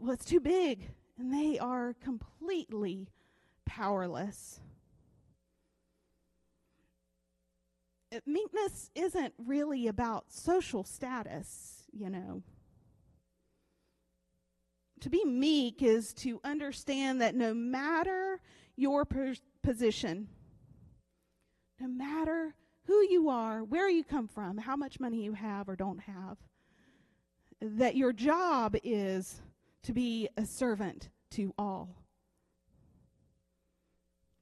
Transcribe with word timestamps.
well, 0.00 0.12
it's 0.12 0.24
too 0.24 0.40
big, 0.40 0.90
and 1.18 1.32
they 1.32 1.58
are 1.58 1.94
completely 2.02 3.08
powerless. 3.66 4.60
Meekness 8.26 8.90
isn't 8.94 9.34
really 9.38 9.86
about 9.86 10.32
social 10.32 10.82
status, 10.82 11.84
you 11.92 12.10
know. 12.10 12.42
To 15.00 15.10
be 15.10 15.24
meek 15.24 15.82
is 15.82 16.12
to 16.14 16.40
understand 16.44 17.20
that 17.20 17.34
no 17.34 17.54
matter 17.54 18.40
your 18.76 19.06
position, 19.62 20.28
no 21.78 21.88
matter 21.88 22.54
who 22.86 23.00
you 23.08 23.28
are, 23.28 23.62
where 23.62 23.88
you 23.88 24.02
come 24.02 24.26
from, 24.28 24.58
how 24.58 24.76
much 24.76 24.98
money 24.98 25.22
you 25.22 25.34
have 25.34 25.68
or 25.68 25.76
don't 25.76 26.00
have, 26.00 26.38
that 27.60 27.96
your 27.96 28.12
job 28.12 28.74
is 28.82 29.40
to 29.82 29.92
be 29.92 30.28
a 30.36 30.44
servant 30.44 31.08
to 31.32 31.54
all. 31.58 31.96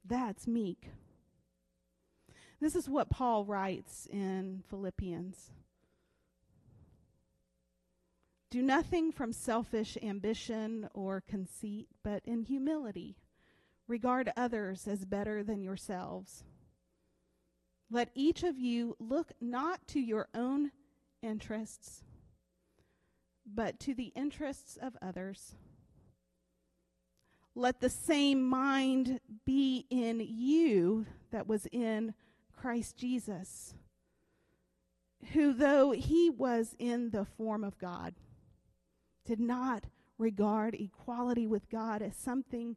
That's 0.05 0.47
meek. 0.47 0.89
This 2.59 2.75
is 2.75 2.89
what 2.89 3.09
Paul 3.09 3.45
writes 3.45 4.07
in 4.11 4.63
Philippians. 4.69 5.51
Do 8.51 8.61
nothing 8.61 9.11
from 9.11 9.31
selfish 9.31 9.97
ambition 10.01 10.89
or 10.93 11.21
conceit, 11.21 11.87
but 12.03 12.23
in 12.25 12.43
humility 12.43 13.15
regard 13.87 14.31
others 14.35 14.87
as 14.87 15.05
better 15.05 15.43
than 15.43 15.61
yourselves. 15.61 16.43
Let 17.91 18.09
each 18.13 18.43
of 18.43 18.57
you 18.57 18.95
look 18.99 19.31
not 19.39 19.87
to 19.89 19.99
your 19.99 20.27
own 20.33 20.71
interests, 21.21 22.03
but 23.53 23.79
to 23.81 23.93
the 23.93 24.11
interests 24.15 24.77
of 24.81 24.95
others. 25.01 25.55
Let 27.55 27.81
the 27.81 27.89
same 27.89 28.47
mind 28.47 29.19
be 29.45 29.85
in 29.89 30.21
you 30.25 31.05
that 31.31 31.47
was 31.47 31.65
in 31.71 32.13
Christ 32.55 32.97
Jesus, 32.97 33.73
who, 35.33 35.53
though 35.53 35.91
he 35.91 36.29
was 36.29 36.75
in 36.79 37.09
the 37.09 37.25
form 37.25 37.63
of 37.63 37.77
God, 37.77 38.15
did 39.25 39.39
not 39.39 39.85
regard 40.17 40.75
equality 40.75 41.47
with 41.47 41.69
God 41.69 42.01
as 42.01 42.15
something 42.15 42.75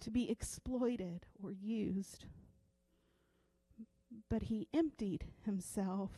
to 0.00 0.10
be 0.10 0.30
exploited 0.30 1.26
or 1.42 1.50
used, 1.50 2.24
but 4.28 4.44
he 4.44 4.68
emptied 4.72 5.26
himself, 5.44 6.10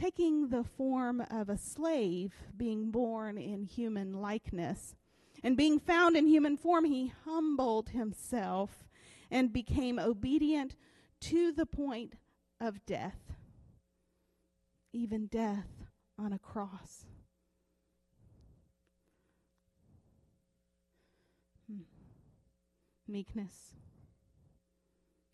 taking 0.00 0.48
the 0.48 0.64
form 0.64 1.22
of 1.30 1.50
a 1.50 1.58
slave, 1.58 2.32
being 2.56 2.90
born 2.90 3.36
in 3.36 3.64
human 3.64 4.14
likeness. 4.14 4.94
And 5.42 5.56
being 5.56 5.78
found 5.78 6.16
in 6.16 6.26
human 6.26 6.56
form, 6.56 6.84
he 6.84 7.12
humbled 7.24 7.90
himself 7.90 8.84
and 9.30 9.52
became 9.52 9.98
obedient 9.98 10.74
to 11.20 11.52
the 11.52 11.66
point 11.66 12.14
of 12.60 12.84
death, 12.86 13.34
even 14.92 15.26
death 15.26 15.68
on 16.18 16.32
a 16.32 16.38
cross. 16.38 17.04
Hmm. 21.70 21.82
meekness, 23.06 23.74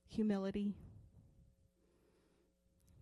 humility, 0.08 0.74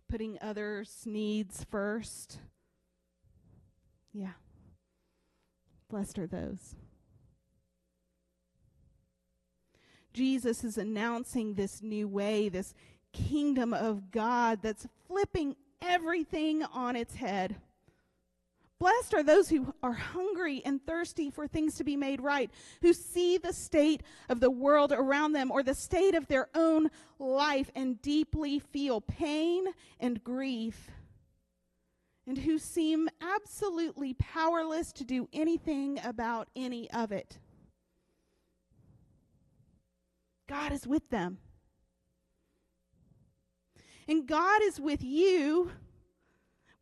putting 0.09 0.37
others' 0.41 1.03
needs 1.05 1.65
first. 1.69 2.39
Yeah. 4.13 4.33
Blessed 5.89 6.19
are 6.19 6.27
those. 6.27 6.75
Jesus 10.13 10.63
is 10.63 10.77
announcing 10.77 11.55
this 11.55 11.81
new 11.81 12.07
way, 12.07 12.47
this 12.47 12.73
kingdom 13.11 13.73
of 13.73 14.11
God 14.11 14.59
that's 14.61 14.87
flipping 15.07 15.55
everything 15.81 16.63
on 16.63 16.95
its 16.95 17.15
head. 17.15 17.57
Blessed 18.77 19.13
are 19.13 19.23
those 19.23 19.49
who 19.49 19.73
are 19.81 19.93
hungry 19.93 20.61
and 20.65 20.85
thirsty 20.85 21.29
for 21.29 21.47
things 21.47 21.75
to 21.75 21.83
be 21.83 21.95
made 21.95 22.19
right, 22.21 22.51
who 22.81 22.91
see 22.91 23.37
the 23.37 23.53
state 23.53 24.03
of 24.27 24.41
the 24.41 24.51
world 24.51 24.91
around 24.91 25.31
them 25.31 25.49
or 25.49 25.63
the 25.63 25.73
state 25.73 26.13
of 26.13 26.27
their 26.27 26.49
own 26.53 26.89
life 27.17 27.71
and 27.73 28.01
deeply 28.01 28.59
feel 28.59 28.99
pain 28.99 29.65
and 29.99 30.23
grief, 30.23 30.91
and 32.27 32.39
who 32.39 32.57
seem 32.57 33.07
absolutely 33.21 34.13
powerless 34.13 34.91
to 34.91 35.05
do 35.05 35.29
anything 35.31 35.99
about 36.03 36.49
any 36.55 36.91
of 36.91 37.13
it. 37.13 37.37
God 40.47 40.73
is 40.73 40.85
with 40.85 41.09
them. 41.09 41.37
And 44.07 44.27
God 44.27 44.61
is 44.63 44.79
with 44.79 45.03
you 45.03 45.71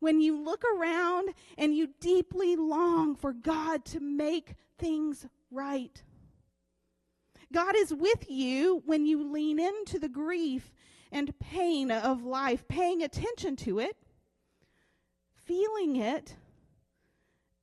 when 0.04 0.20
you 0.20 0.36
look 0.36 0.62
around 0.76 1.30
and 1.56 1.74
you 1.74 1.88
deeply 1.98 2.56
long 2.56 3.16
for 3.16 3.32
God 3.32 3.86
to 3.86 4.00
make 4.00 4.54
things 4.78 5.26
right. 5.50 6.02
God 7.50 7.74
is 7.74 7.94
with 7.94 8.28
you 8.28 8.82
when 8.84 9.06
you 9.06 9.32
lean 9.32 9.58
into 9.58 9.98
the 9.98 10.10
grief 10.10 10.74
and 11.10 11.38
pain 11.38 11.90
of 11.90 12.22
life, 12.22 12.68
paying 12.68 13.02
attention 13.02 13.56
to 13.56 13.78
it, 13.78 13.96
feeling 15.46 15.96
it, 15.96 16.36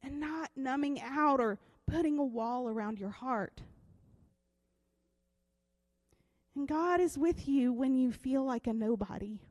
and 0.01 0.19
not 0.19 0.49
numbing 0.55 0.99
out 0.99 1.39
or 1.39 1.59
putting 1.85 2.17
a 2.17 2.25
wall 2.25 2.67
around 2.67 2.99
your 2.99 3.11
heart. 3.11 3.61
And 6.55 6.67
God 6.67 6.99
is 6.99 7.19
with 7.19 7.47
you 7.47 7.71
when 7.71 7.93
you 7.93 8.11
feel 8.11 8.43
like 8.43 8.65
a 8.65 8.73
nobody 8.73 9.41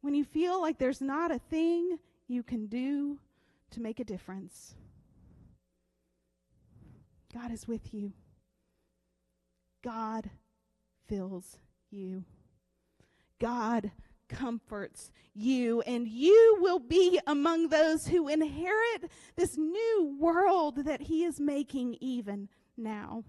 when 0.00 0.14
you 0.14 0.24
feel 0.24 0.60
like 0.60 0.78
there's 0.78 1.00
not 1.00 1.30
a 1.30 1.38
thing 1.38 1.98
you 2.26 2.42
can 2.42 2.66
do 2.66 3.18
to 3.70 3.80
make 3.80 4.00
a 4.00 4.04
difference. 4.04 4.74
God 7.32 7.52
is 7.52 7.68
with 7.68 7.92
you. 7.92 8.12
God 9.82 10.30
fills 11.08 11.58
you. 11.90 12.24
God 13.38 13.90
comforts 14.28 15.10
you, 15.34 15.80
and 15.82 16.06
you 16.06 16.58
will 16.60 16.78
be 16.78 17.18
among 17.26 17.68
those 17.68 18.06
who 18.06 18.28
inherit 18.28 19.10
this 19.36 19.56
new 19.56 20.16
world 20.18 20.84
that 20.84 21.02
He 21.02 21.24
is 21.24 21.40
making 21.40 21.96
even 22.00 22.48
now. 22.76 23.24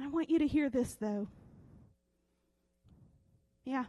I 0.00 0.08
want 0.08 0.28
you 0.28 0.38
to 0.38 0.46
hear 0.46 0.68
this, 0.68 0.94
though. 0.94 1.28
Yeah. 3.64 3.84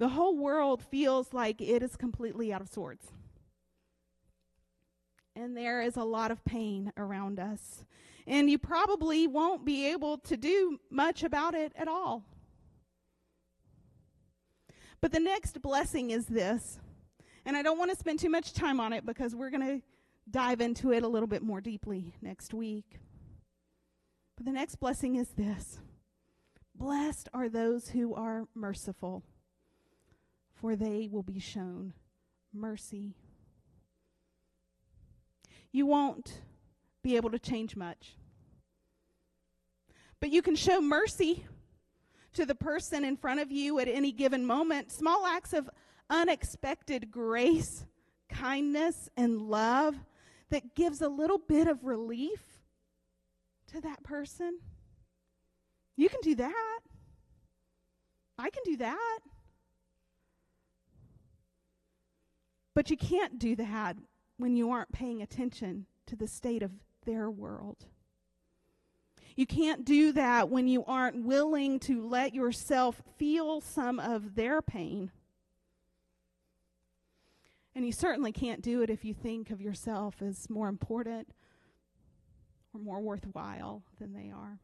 The 0.00 0.08
whole 0.08 0.34
world 0.34 0.82
feels 0.82 1.34
like 1.34 1.60
it 1.60 1.82
is 1.82 1.94
completely 1.94 2.54
out 2.54 2.62
of 2.62 2.70
sorts. 2.70 3.08
And 5.36 5.54
there 5.54 5.82
is 5.82 5.98
a 5.98 6.04
lot 6.04 6.30
of 6.30 6.42
pain 6.42 6.90
around 6.96 7.38
us. 7.38 7.84
And 8.26 8.48
you 8.48 8.56
probably 8.56 9.26
won't 9.26 9.66
be 9.66 9.90
able 9.92 10.16
to 10.16 10.38
do 10.38 10.80
much 10.90 11.22
about 11.22 11.54
it 11.54 11.74
at 11.76 11.86
all. 11.86 12.24
But 15.02 15.12
the 15.12 15.20
next 15.20 15.60
blessing 15.60 16.12
is 16.12 16.24
this. 16.24 16.78
And 17.44 17.54
I 17.54 17.60
don't 17.60 17.78
want 17.78 17.90
to 17.90 17.96
spend 17.96 18.20
too 18.20 18.30
much 18.30 18.54
time 18.54 18.80
on 18.80 18.94
it 18.94 19.04
because 19.04 19.34
we're 19.34 19.50
going 19.50 19.80
to 19.80 19.82
dive 20.30 20.62
into 20.62 20.92
it 20.92 21.02
a 21.02 21.08
little 21.08 21.28
bit 21.28 21.42
more 21.42 21.60
deeply 21.60 22.14
next 22.22 22.54
week. 22.54 23.00
But 24.34 24.46
the 24.46 24.52
next 24.52 24.76
blessing 24.76 25.16
is 25.16 25.28
this 25.36 25.78
Blessed 26.74 27.28
are 27.34 27.50
those 27.50 27.90
who 27.90 28.14
are 28.14 28.48
merciful, 28.54 29.24
for 30.60 30.76
they 30.76 31.08
will 31.10 31.22
be 31.22 31.38
shown 31.38 31.94
mercy. 32.52 33.14
You 35.72 35.86
won't 35.86 36.40
be 37.02 37.16
able 37.16 37.30
to 37.30 37.38
change 37.38 37.76
much, 37.76 38.16
but 40.20 40.30
you 40.30 40.42
can 40.42 40.56
show 40.56 40.80
mercy 40.80 41.46
to 42.34 42.44
the 42.44 42.54
person 42.54 43.04
in 43.04 43.16
front 43.16 43.40
of 43.40 43.50
you 43.50 43.78
at 43.78 43.88
any 43.88 44.12
given 44.12 44.44
moment. 44.44 44.92
Small 44.92 45.24
acts 45.26 45.52
of 45.52 45.70
unexpected 46.10 47.10
grace, 47.10 47.86
kindness, 48.28 49.08
and 49.16 49.40
love 49.40 49.94
that 50.50 50.74
gives 50.74 51.00
a 51.00 51.08
little 51.08 51.38
bit 51.38 51.68
of 51.68 51.84
relief 51.84 52.42
to 53.68 53.80
that 53.80 54.02
person. 54.02 54.58
You 55.96 56.08
can 56.08 56.20
do 56.22 56.34
that. 56.34 56.80
I 58.38 58.50
can 58.50 58.62
do 58.64 58.76
that. 58.78 59.20
But 62.80 62.88
you 62.88 62.96
can't 62.96 63.38
do 63.38 63.56
that 63.56 63.98
when 64.38 64.56
you 64.56 64.70
aren't 64.70 64.90
paying 64.90 65.20
attention 65.20 65.84
to 66.06 66.16
the 66.16 66.26
state 66.26 66.62
of 66.62 66.70
their 67.04 67.30
world. 67.30 67.84
You 69.36 69.44
can't 69.44 69.84
do 69.84 70.12
that 70.12 70.48
when 70.48 70.66
you 70.66 70.82
aren't 70.86 71.26
willing 71.26 71.78
to 71.80 72.08
let 72.08 72.32
yourself 72.32 73.02
feel 73.18 73.60
some 73.60 74.00
of 74.00 74.34
their 74.34 74.62
pain. 74.62 75.10
And 77.74 77.84
you 77.84 77.92
certainly 77.92 78.32
can't 78.32 78.62
do 78.62 78.80
it 78.80 78.88
if 78.88 79.04
you 79.04 79.12
think 79.12 79.50
of 79.50 79.60
yourself 79.60 80.22
as 80.22 80.48
more 80.48 80.70
important 80.70 81.28
or 82.72 82.80
more 82.80 83.02
worthwhile 83.02 83.82
than 83.98 84.14
they 84.14 84.30
are. 84.34 84.58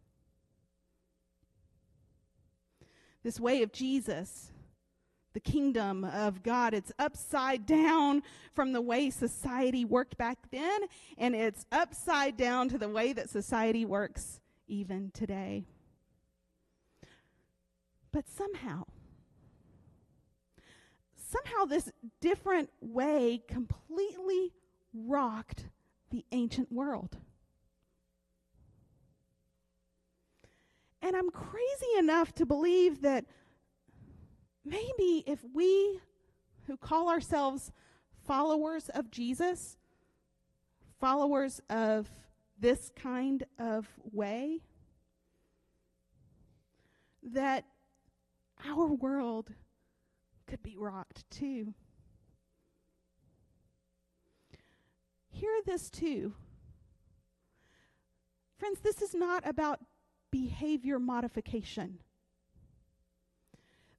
This 3.22 3.38
way 3.38 3.60
of 3.60 3.72
Jesus, 3.72 4.52
the 5.37 5.41
kingdom 5.41 6.03
of 6.03 6.43
God, 6.43 6.73
it's 6.73 6.93
upside 6.99 7.67
down 7.67 8.23
from 8.55 8.73
the 8.73 8.81
way 8.81 9.11
society 9.11 9.85
worked 9.85 10.17
back 10.17 10.38
then, 10.50 10.81
and 11.19 11.35
it's 11.35 11.67
upside 11.71 12.38
down 12.38 12.71
to 12.71 12.79
the 12.79 12.88
way 12.88 13.12
that 13.12 13.29
society 13.29 13.85
works 13.85 14.41
even 14.67 15.11
today. 15.11 15.67
But 18.12 18.25
somehow, 18.31 18.85
somehow 21.15 21.67
this 21.67 21.93
different 22.23 22.71
way 22.81 23.43
completely 23.47 24.55
rocked 24.94 25.67
the 26.09 26.25
ancient 26.33 26.73
world. 26.73 27.19
And 31.03 31.15
I'm 31.15 31.29
crazy 31.29 31.99
enough 31.99 32.33
to 32.37 32.47
believe 32.47 33.03
that 33.03 33.27
maybe 34.66 35.22
if 35.26 35.40
we 35.54 36.00
who 36.66 36.76
call 36.76 37.08
ourselves 37.08 37.70
followers 38.26 38.88
of 38.88 39.10
Jesus, 39.10 39.76
followers 41.00 41.60
of 41.70 42.10
this 42.58 42.90
kind 43.00 43.44
of 43.58 43.88
way, 44.12 44.62
that 47.22 47.64
our 48.68 48.86
world 48.86 49.50
could 50.46 50.62
be 50.62 50.76
rocked 50.76 51.28
too. 51.30 51.74
Hear 55.30 55.50
this 55.66 55.90
too. 55.90 56.32
Friends, 58.58 58.80
this 58.80 59.02
is 59.02 59.14
not 59.14 59.46
about 59.46 59.80
behavior 60.30 60.98
modification. 60.98 61.98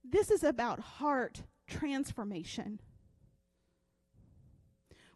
This 0.09 0.31
is 0.31 0.43
about 0.43 0.79
heart 0.79 1.43
transformation. 1.67 2.79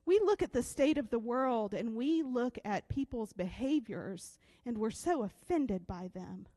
We 0.05 0.19
look 0.19 0.41
at 0.41 0.51
the 0.51 0.63
state 0.63 0.97
of 0.97 1.09
the 1.09 1.19
world 1.19 1.73
and 1.73 1.95
we 1.95 2.23
look 2.23 2.57
at 2.65 2.89
people's 2.89 3.31
behaviors 3.31 4.37
and 4.65 4.77
we're 4.77 4.91
so 4.91 5.23
offended 5.23 5.87
by 5.87 6.09
them. 6.13 6.47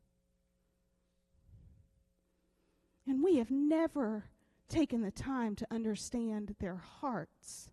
And 3.07 3.23
we 3.23 3.37
have 3.37 3.51
never 3.51 4.25
taken 4.69 5.03
the 5.03 5.11
time 5.11 5.55
to 5.57 5.67
understand 5.71 6.57
their 6.59 6.77
hearts. 6.77 7.71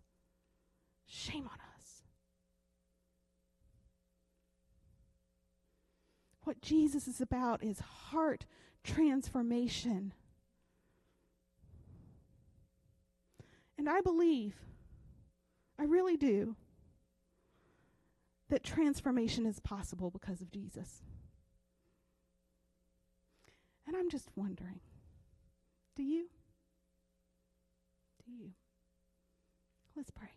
Shame 1.06 1.44
on 1.44 1.58
us. 1.76 2.02
What 6.44 6.60
Jesus 6.60 7.08
is 7.08 7.20
about 7.20 7.64
is 7.64 7.80
heart 7.80 8.46
transformation. 8.84 10.12
And 13.82 13.90
I 13.90 14.00
believe, 14.00 14.54
I 15.76 15.82
really 15.82 16.16
do, 16.16 16.54
that 18.48 18.62
transformation 18.62 19.44
is 19.44 19.58
possible 19.58 20.08
because 20.08 20.40
of 20.40 20.52
Jesus. 20.52 21.02
And 23.84 23.96
I'm 23.96 24.08
just 24.08 24.28
wondering 24.36 24.78
do 25.96 26.04
you? 26.04 26.28
Do 28.24 28.30
you? 28.30 28.52
Let's 29.96 30.12
pray. 30.12 30.30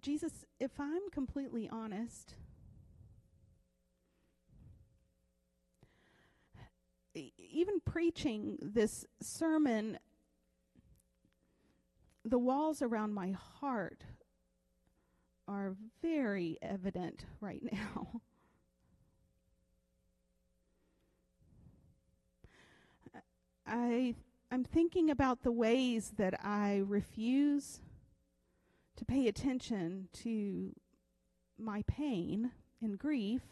Jesus, 0.00 0.44
if 0.60 0.78
I'm 0.78 1.10
completely 1.10 1.68
honest, 1.68 2.34
even 7.14 7.80
preaching 7.80 8.58
this 8.60 9.04
sermon, 9.20 9.98
the 12.24 12.38
walls 12.38 12.82
around 12.82 13.14
my 13.14 13.32
heart 13.32 14.04
are 15.48 15.74
very 16.02 16.58
evident 16.62 17.24
right 17.40 17.62
now. 17.72 18.20
I 23.66 24.14
I'm 24.50 24.64
thinking 24.64 25.10
about 25.10 25.42
the 25.42 25.52
ways 25.52 26.12
that 26.16 26.42
I 26.42 26.82
refuse 26.86 27.80
to 28.98 29.04
pay 29.04 29.26
attention 29.26 30.08
to 30.12 30.74
my 31.58 31.82
pain 31.88 32.52
and 32.80 32.98
grief 32.98 33.42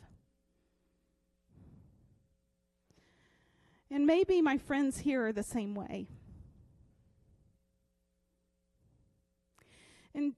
And 3.91 4.07
maybe 4.07 4.43
my 4.43 4.59
friends 4.59 4.99
here 4.99 5.27
are 5.27 5.33
the 5.33 5.43
same 5.43 5.75
way. 5.75 6.09
And 10.15 10.35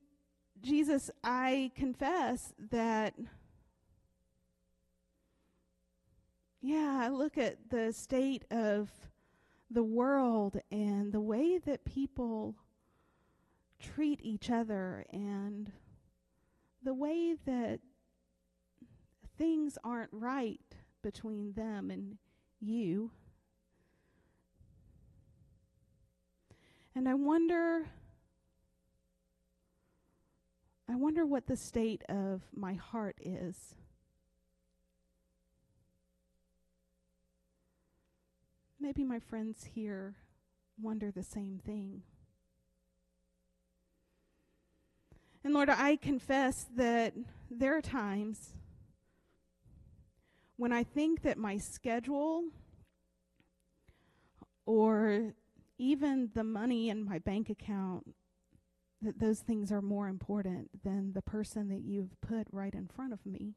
Jesus, 0.61 1.11
I 1.25 1.73
confess 1.75 2.53
that, 2.71 3.15
yeah, 6.61 7.01
I 7.03 7.09
look 7.09 7.39
at 7.39 7.71
the 7.71 7.93
state 7.93 8.45
of 8.51 8.91
the 9.71 9.85
world 9.85 10.59
and 10.71 11.13
the 11.13 11.21
way 11.21 11.59
that 11.59 11.85
people 11.85 12.57
treat 13.81 14.21
each 14.23 14.51
other 14.51 15.05
and 15.13 15.73
the 16.83 16.95
way 16.95 17.35
that 17.47 17.81
things 19.37 19.79
aren't 19.85 20.13
right 20.13 20.61
between 21.03 21.53
them 21.53 21.91
and 21.91 22.19
you. 22.61 23.11
And 26.95 27.09
I 27.09 27.15
wonder 27.15 27.87
I 30.91 30.95
wonder 30.95 31.27
what 31.27 31.47
the 31.47 31.57
state 31.57 32.03
of 32.09 32.43
my 32.57 32.73
heart 32.73 33.19
is. 33.21 33.75
Maybe 38.81 39.05
my 39.05 39.19
friends 39.19 39.69
here 39.75 40.17
wonder 40.81 41.11
the 41.11 41.23
same 41.23 41.61
thing. 41.65 42.03
And 45.49 45.55
Lord, 45.55 45.71
I 45.71 45.97
confess 45.97 46.67
that 46.77 47.15
there 47.51 47.75
are 47.75 47.81
times 47.81 48.51
when 50.59 50.75
I 50.75 50.85
think 50.85 51.23
that 51.23 51.39
my 51.39 51.57
schedule 51.57 52.45
or 54.67 55.33
even 55.79 56.29
the 56.35 56.45
money 56.45 56.91
in 56.91 57.03
my 57.03 57.19
bank 57.19 57.49
account, 57.49 58.15
that 59.01 59.21
those 59.21 59.41
things 59.41 59.73
are 59.73 59.81
more 59.81 60.07
important 60.09 60.69
than 60.85 61.15
the 61.15 61.23
person 61.23 61.71
that 61.71 61.81
you've 61.81 62.21
put 62.21 62.47
right 62.53 62.75
in 62.75 62.87
front 62.87 63.15
of 63.15 63.25
me. 63.25 63.55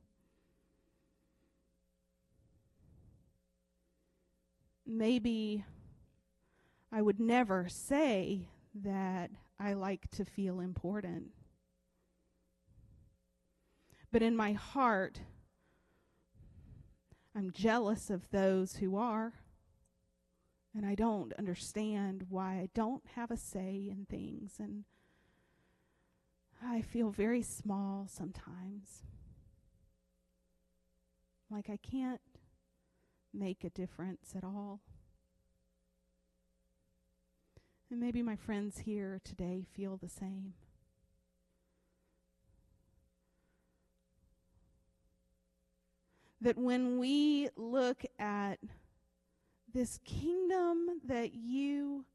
Maybe 4.87 5.65
I 6.89 7.01
would 7.01 7.19
never 7.19 7.67
say 7.67 8.47
that 8.75 9.29
I 9.59 9.73
like 9.73 10.09
to 10.11 10.23
feel 10.23 10.61
important. 10.61 11.31
But 14.11 14.21
in 14.21 14.35
my 14.35 14.53
heart, 14.53 15.21
I'm 17.35 17.51
jealous 17.51 18.09
of 18.09 18.29
those 18.31 18.75
who 18.75 18.97
are. 18.97 19.33
And 20.75 20.85
I 20.85 20.95
don't 20.95 21.33
understand 21.33 22.27
why 22.29 22.53
I 22.53 22.69
don't 22.73 23.03
have 23.15 23.31
a 23.31 23.37
say 23.37 23.89
in 23.89 24.05
things. 24.09 24.53
And 24.59 24.85
I 26.63 26.81
feel 26.81 27.09
very 27.09 27.41
small 27.41 28.07
sometimes. 28.09 29.03
Like 31.49 31.69
I 31.69 31.77
can't 31.77 32.21
make 33.33 33.63
a 33.63 33.69
difference 33.69 34.33
at 34.35 34.43
all. 34.43 34.81
And 37.89 37.99
maybe 37.99 38.21
my 38.21 38.37
friends 38.37 38.79
here 38.79 39.19
today 39.23 39.65
feel 39.73 39.97
the 39.97 40.07
same. 40.07 40.53
That 46.41 46.57
when 46.57 46.97
we 46.97 47.49
look 47.55 48.03
at 48.19 48.59
this 49.73 49.99
kingdom 50.03 51.01
that 51.05 51.33
you 51.33 52.05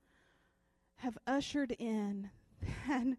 have 0.97 1.17
ushered 1.27 1.73
in, 1.79 2.31
that 2.89 3.17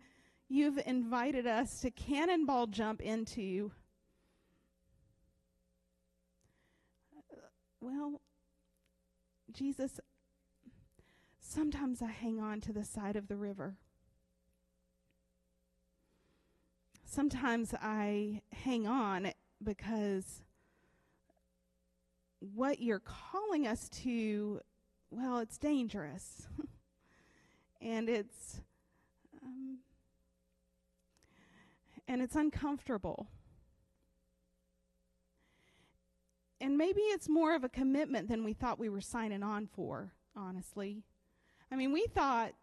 you've 0.49 0.79
invited 0.85 1.47
us 1.47 1.81
to 1.81 1.91
cannonball 1.91 2.67
jump 2.67 3.01
into. 3.01 3.71
Uh, 7.31 7.37
well, 7.81 8.21
Jesus, 9.51 9.99
sometimes 11.39 12.01
I 12.01 12.11
hang 12.11 12.39
on 12.39 12.61
to 12.61 12.73
the 12.73 12.83
side 12.83 13.15
of 13.15 13.27
the 13.27 13.37
river. 13.37 13.77
Sometimes 17.05 17.73
I 17.81 18.41
hang 18.51 18.85
on 18.85 19.31
because 19.63 20.43
what 22.39 22.79
you're 22.79 23.01
calling 23.01 23.67
us 23.67 23.89
to, 23.89 24.61
well, 25.11 25.39
it's 25.39 25.57
dangerous. 25.57 26.47
and 27.81 28.09
it's 28.09 28.61
um, 29.43 29.79
and 32.07 32.21
it's 32.21 32.35
uncomfortable. 32.35 33.27
And 36.59 36.77
maybe 36.77 37.01
it's 37.01 37.29
more 37.29 37.55
of 37.55 37.63
a 37.63 37.69
commitment 37.69 38.29
than 38.29 38.43
we 38.43 38.53
thought 38.53 38.79
we 38.79 38.89
were 38.89 39.01
signing 39.01 39.43
on 39.43 39.67
for, 39.67 40.11
honestly. 40.35 41.03
I 41.71 41.75
mean, 41.75 41.91
we 41.91 42.07
thought 42.07 42.53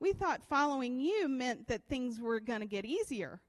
we 0.00 0.12
thought 0.12 0.42
following 0.48 1.00
you 1.00 1.28
meant 1.28 1.68
that 1.68 1.82
things 1.88 2.20
were 2.20 2.40
going 2.40 2.60
to 2.60 2.66
get 2.66 2.84
easier. 2.84 3.40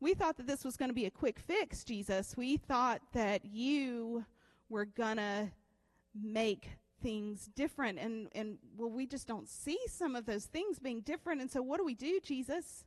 We 0.00 0.14
thought 0.14 0.36
that 0.38 0.46
this 0.46 0.64
was 0.64 0.76
going 0.76 0.88
to 0.88 0.94
be 0.94 1.06
a 1.06 1.10
quick 1.10 1.38
fix, 1.38 1.84
Jesus. 1.84 2.36
We 2.36 2.56
thought 2.56 3.02
that 3.12 3.44
you 3.44 4.24
were 4.70 4.86
to 5.18 5.50
make 6.14 6.70
things 7.02 7.48
different. 7.54 7.98
And 7.98 8.28
and 8.34 8.58
well 8.76 8.90
we 8.90 9.06
just 9.06 9.26
don't 9.26 9.48
see 9.48 9.78
some 9.88 10.16
of 10.16 10.26
those 10.26 10.46
things 10.46 10.78
being 10.78 11.00
different. 11.00 11.40
And 11.40 11.50
so 11.50 11.60
what 11.60 11.78
do 11.78 11.84
we 11.84 11.94
do 11.94 12.20
Jesus? 12.22 12.84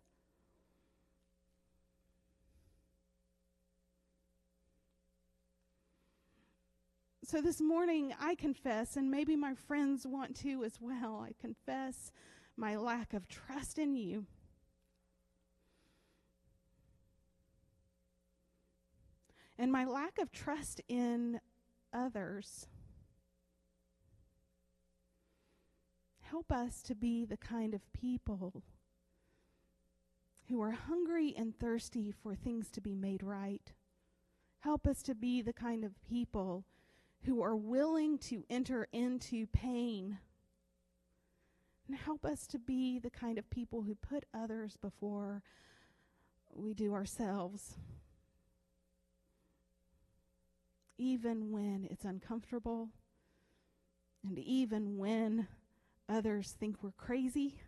So 7.26 7.42
this 7.42 7.62
morning, 7.62 8.14
I 8.20 8.36
confess, 8.36 8.96
and 8.96 9.10
maybe 9.10 9.36
my 9.36 9.56
friends 9.56 10.06
want 10.06 10.36
to 10.42 10.64
as 10.64 10.78
well, 10.80 11.26
I 11.26 11.34
confess 11.42 12.12
my 12.56 12.76
lack 12.76 13.14
of 13.14 13.28
trust 13.28 13.80
in 13.80 13.96
you. 13.96 14.28
And 19.58 19.72
my 19.72 19.86
lack 19.86 20.20
of 20.20 20.32
trust 20.32 20.82
in 20.88 21.40
others. 21.94 22.68
Help 26.22 26.52
us 26.52 26.82
to 26.82 26.96
be 26.96 27.26
the 27.26 27.38
kind 27.38 27.74
of 27.74 27.94
people 27.94 28.64
who 30.50 30.62
are 30.62 30.72
hungry 30.72 31.34
and 31.38 31.58
thirsty 31.58 32.12
for 32.12 32.36
things 32.36 32.70
to 32.72 32.82
be 32.82 32.96
made 32.96 33.24
right. 33.24 33.74
Help 34.62 34.88
us 34.88 35.04
to 35.04 35.14
be 35.14 35.42
the 35.42 35.54
kind 35.54 35.84
of 35.84 35.92
people 36.10 36.66
who 37.26 37.42
are 37.42 37.56
willing 37.56 38.18
to 38.18 38.44
enter 38.50 38.88
into 38.92 39.46
pain. 39.48 40.18
And 41.88 41.98
help 41.98 42.26
us 42.26 42.48
to 42.48 42.60
be 42.60 42.98
the 42.98 43.10
kind 43.10 43.38
of 43.38 43.50
people 43.50 43.84
who 43.84 43.96
put 43.96 44.26
others 44.34 44.78
before 44.78 45.44
we 46.52 46.74
do 46.74 46.94
ourselves. 46.94 47.76
Even 51.04 51.52
when 51.52 51.86
it's 51.92 52.06
uncomfortable, 52.06 52.88
and 54.26 54.40
even 54.40 54.98
when 54.98 55.50
others 56.08 56.56
think 56.58 56.82
we're 56.82 56.92
crazy, 56.92 57.60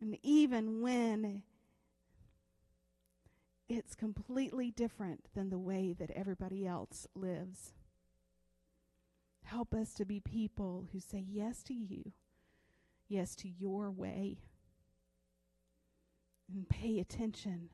and 0.00 0.18
even 0.24 0.80
when 0.80 1.44
it's 3.68 3.94
completely 3.94 4.72
different 4.72 5.26
than 5.36 5.48
the 5.48 5.60
way 5.60 5.94
that 5.96 6.10
everybody 6.10 6.66
else 6.66 7.06
lives. 7.14 7.72
Help 9.44 9.72
us 9.72 9.94
to 9.94 10.04
be 10.04 10.18
people 10.18 10.88
who 10.92 10.98
say 10.98 11.24
yes 11.24 11.62
to 11.62 11.72
you, 11.74 12.10
yes 13.06 13.36
to 13.36 13.48
your 13.48 13.92
way, 13.92 14.38
and 16.52 16.68
pay 16.68 16.98
attention 16.98 17.70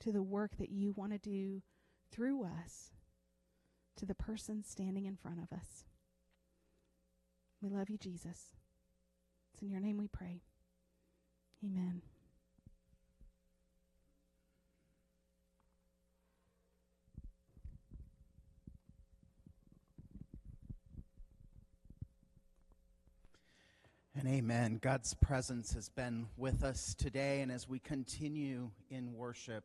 to 0.00 0.10
the 0.10 0.22
work 0.22 0.56
that 0.58 0.70
you 0.70 0.90
want 0.90 1.12
to 1.12 1.18
do 1.18 1.62
through 2.10 2.42
us 2.42 2.90
person 4.30 4.62
standing 4.62 5.06
in 5.06 5.16
front 5.16 5.38
of 5.40 5.52
us. 5.52 5.82
We 7.60 7.68
love 7.68 7.90
you, 7.90 7.98
Jesus. 7.98 8.54
It's 9.52 9.60
in 9.60 9.70
your 9.70 9.80
name 9.80 9.98
we 9.98 10.06
pray. 10.06 10.40
Amen. 11.64 12.00
And 24.14 24.28
amen. 24.28 24.78
God's 24.80 25.14
presence 25.14 25.72
has 25.72 25.88
been 25.88 26.28
with 26.36 26.62
us 26.62 26.94
today, 26.94 27.40
and 27.40 27.50
as 27.50 27.68
we 27.68 27.80
continue 27.80 28.70
in 28.90 29.12
worship 29.12 29.64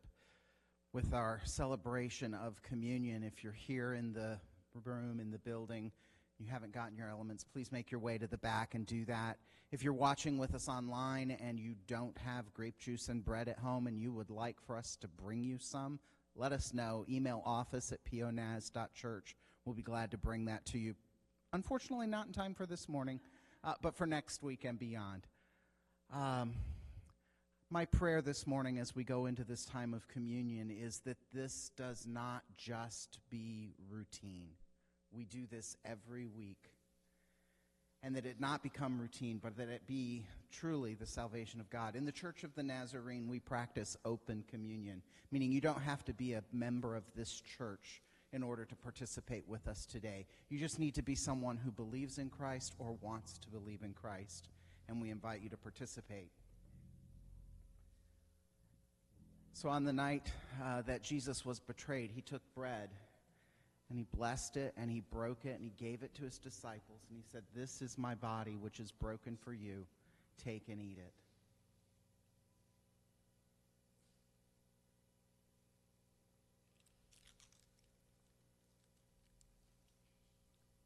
with 0.92 1.14
our 1.14 1.42
celebration 1.44 2.34
of 2.34 2.64
communion, 2.64 3.22
if 3.22 3.44
you're 3.44 3.54
here 3.54 3.94
in 3.94 4.12
the 4.12 4.40
room, 4.84 5.20
in 5.20 5.32
the 5.32 5.40
building, 5.40 5.92
you 6.40 6.48
haven't 6.50 6.74
gotten 6.74 6.98
your 6.98 7.10
elements, 7.10 7.44
please 7.44 7.72
make 7.72 7.92
your 7.92 8.00
way 8.00 8.18
to 8.18 8.28
the 8.28 8.38
back 8.38 8.76
and 8.76 8.86
do 8.86 9.06
that. 9.06 9.38
If 9.72 9.84
you're 9.84 9.94
watching 9.94 10.38
with 10.38 10.54
us 10.54 10.68
online 10.68 11.32
and 11.32 11.60
you 11.60 11.76
don't 11.88 12.18
have 12.18 12.54
grape 12.54 12.78
juice 12.78 13.10
and 13.10 13.24
bread 13.24 13.48
at 13.48 13.60
home 13.60 13.88
and 13.88 13.98
you 13.98 14.12
would 14.12 14.30
like 14.30 14.62
for 14.62 14.78
us 14.78 14.98
to 15.02 15.08
bring 15.08 15.44
you 15.44 15.58
some, 15.60 16.00
let 16.36 16.52
us 16.52 16.74
know. 16.74 17.06
Email 17.10 17.42
office 17.46 17.92
at 17.92 18.04
ponaz.church. 18.04 19.36
We'll 19.64 19.76
be 19.76 19.82
glad 19.82 20.12
to 20.12 20.18
bring 20.18 20.46
that 20.46 20.66
to 20.68 20.78
you. 20.78 20.96
Unfortunately, 21.54 22.08
not 22.08 22.28
in 22.28 22.34
time 22.34 22.54
for 22.54 22.66
this 22.66 22.90
morning 22.90 23.20
uh, 23.66 23.74
but 23.82 23.96
for 23.96 24.06
next 24.06 24.44
week 24.44 24.64
and 24.64 24.78
beyond. 24.78 25.28
Um, 26.14 26.54
my 27.72 27.86
prayer 27.86 28.22
this 28.22 28.46
morning 28.46 28.78
as 28.78 28.96
we 28.96 29.04
go 29.04 29.26
into 29.26 29.44
this 29.44 29.66
time 29.66 29.94
of 29.94 30.08
communion 30.08 30.70
is 30.70 31.00
that 31.00 31.18
this 31.34 31.72
does 31.76 32.06
not 32.08 32.44
just 32.58 33.20
be 33.30 33.74
routine. 33.90 34.50
We 35.16 35.26
do 35.26 35.46
this 35.50 35.78
every 35.86 36.26
week. 36.26 36.72
And 38.04 38.16
that 38.16 38.26
it 38.26 38.40
not 38.40 38.62
become 38.62 39.00
routine, 39.00 39.40
but 39.42 39.58
that 39.58 39.70
it 39.70 39.88
be 39.88 40.26
truly 40.52 40.94
the 40.94 41.08
salvation 41.08 41.60
of 41.60 41.70
God. 41.70 41.96
In 41.96 42.06
the 42.06 42.12
Church 42.12 42.44
of 42.44 42.54
the 42.54 42.62
Nazarene, 42.62 43.28
we 43.28 43.40
practice 43.40 43.98
open 44.06 44.44
communion, 44.48 45.02
meaning 45.32 45.52
you 45.52 45.62
don't 45.62 45.82
have 45.82 46.04
to 46.06 46.14
be 46.14 46.34
a 46.34 46.44
member 46.52 46.96
of 46.96 47.04
this 47.16 47.42
church 47.58 48.04
in 48.32 48.44
order 48.44 48.66
to 48.66 48.76
participate 48.76 49.48
with 49.48 49.68
us 49.68 49.86
today. 49.86 50.28
You 50.50 50.60
just 50.60 50.78
need 50.78 50.94
to 50.96 51.02
be 51.02 51.16
someone 51.16 51.58
who 51.58 51.72
believes 51.72 52.18
in 52.18 52.30
Christ 52.30 52.76
or 52.78 52.98
wants 53.02 53.40
to 53.40 53.50
believe 53.50 53.82
in 53.82 53.94
Christ, 53.94 54.50
and 54.88 55.02
we 55.02 55.10
invite 55.10 55.42
you 55.42 55.50
to 55.50 55.58
participate. 55.58 56.32
So, 59.54 59.70
on 59.70 59.86
the 59.86 59.94
night 59.94 60.30
uh, 60.62 60.82
that 60.82 61.02
Jesus 61.02 61.46
was 61.46 61.62
betrayed, 61.62 62.12
he 62.14 62.22
took 62.22 62.42
bread 62.54 62.90
and 63.90 64.00
he 64.00 64.06
blessed 64.16 64.58
it 64.58 64.74
and 64.78 64.90
he 64.90 65.02
broke 65.02 65.46
it 65.46 65.60
and 65.60 65.64
he 65.64 65.72
gave 65.78 66.04
it 66.04 66.14
to 66.16 66.24
his 66.24 66.38
disciples 66.38 67.02
and 67.10 67.18
he 67.18 67.24
said, 67.32 67.44
This 67.56 67.82
is 67.82 67.98
my 67.98 68.16
body, 68.16 68.56
which 68.56 68.80
is 68.80 68.92
broken 68.92 69.38
for 69.38 69.54
you. 69.54 69.86
Take 70.44 70.70
and 70.70 70.82
eat 70.82 70.98
it. 70.98 71.14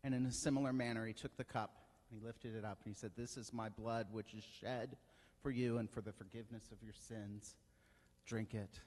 And 0.04 0.16
in 0.16 0.26
a 0.26 0.32
similar 0.32 0.74
manner, 0.74 1.06
he 1.06 1.14
took 1.14 1.36
the 1.38 1.44
cup 1.44 1.72
and 2.10 2.20
he 2.20 2.26
lifted 2.26 2.56
it 2.56 2.66
up 2.66 2.80
and 2.84 2.94
he 2.94 3.00
said, 3.00 3.12
This 3.16 3.38
is 3.38 3.54
my 3.54 3.70
blood 3.70 4.08
which 4.12 4.34
is 4.34 4.44
shed 4.44 4.98
for 5.42 5.52
you 5.52 5.78
and 5.78 5.90
for 5.90 6.02
the 6.02 6.12
forgiveness 6.12 6.70
of 6.72 6.84
your 6.84 6.94
sins. 6.94 7.56
Drink 8.26 8.54
it. 8.54 8.80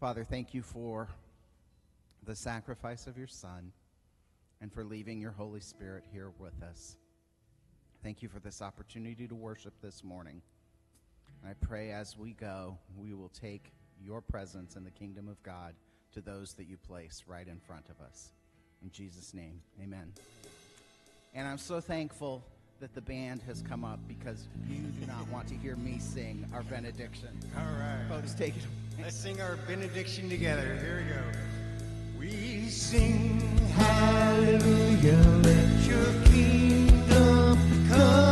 Father, 0.00 0.22
thank 0.22 0.54
you 0.54 0.62
for 0.62 1.08
the 2.22 2.36
sacrifice 2.36 3.08
of 3.08 3.18
your 3.18 3.26
Son 3.26 3.72
and 4.60 4.72
for 4.72 4.84
leaving 4.84 5.20
your 5.20 5.32
Holy 5.32 5.58
Spirit 5.58 6.04
here 6.12 6.30
with 6.38 6.62
us. 6.62 6.96
Thank 8.04 8.22
you 8.22 8.28
for 8.28 8.38
this 8.38 8.62
opportunity 8.62 9.26
to 9.26 9.34
worship 9.34 9.74
this 9.82 10.04
morning. 10.04 10.40
I 11.44 11.54
pray 11.54 11.90
as 11.90 12.16
we 12.16 12.30
go, 12.34 12.78
we 12.96 13.12
will 13.12 13.30
take 13.30 13.72
your 14.00 14.20
presence 14.20 14.76
in 14.76 14.84
the 14.84 14.90
kingdom 14.92 15.26
of 15.26 15.42
God 15.42 15.74
to 16.12 16.20
those 16.20 16.54
that 16.54 16.68
you 16.68 16.76
place 16.76 17.24
right 17.26 17.48
in 17.48 17.58
front 17.58 17.88
of 17.90 18.00
us. 18.00 18.30
In 18.84 18.92
Jesus' 18.92 19.34
name, 19.34 19.60
amen. 19.82 20.12
And 21.34 21.48
I'm 21.48 21.58
so 21.58 21.80
thankful 21.80 22.44
that 22.80 22.94
the 22.94 23.00
band 23.00 23.42
has 23.42 23.60
come 23.62 23.84
up 23.84 23.98
because 24.06 24.46
you 24.68 24.76
do 24.78 25.06
not 25.06 25.28
want 25.32 25.48
to 25.48 25.54
hear 25.54 25.74
me 25.76 25.98
sing 25.98 26.46
our 26.54 26.62
benediction. 26.62 27.28
All 27.56 27.64
right. 27.64 28.04
Oh, 28.08 28.14
Folks, 28.16 28.34
take 28.34 28.56
it 28.56 28.62
away. 28.64 29.04
Let's 29.04 29.16
sing 29.16 29.40
our 29.40 29.56
benediction 29.66 30.28
together. 30.28 30.78
Here 30.80 31.04
we 31.04 31.12
go. 31.12 31.38
We 32.18 32.68
sing 32.68 33.40
hallelujah, 33.74 35.16
let 35.42 35.86
your 35.86 36.12
kingdom 36.32 37.88
come 37.88 38.27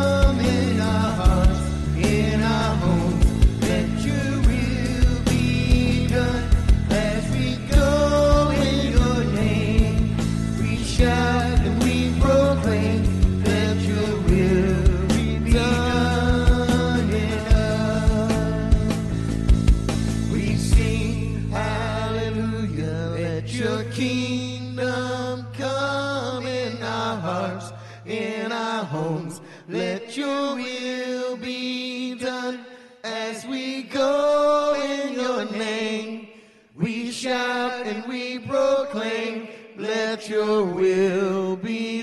your 40.25 40.65
will 40.65 41.57
be 41.57 41.96